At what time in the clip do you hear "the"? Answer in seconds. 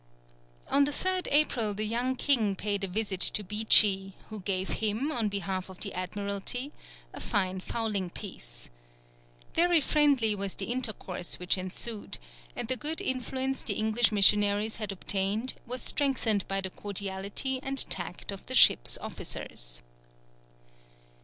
0.85-0.91, 1.75-1.85, 5.81-5.93, 10.55-10.71, 12.67-12.77, 13.61-13.75, 16.61-16.71, 18.47-18.55